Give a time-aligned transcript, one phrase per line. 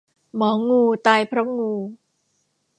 [0.37, 1.71] หมองูตายเพราะงู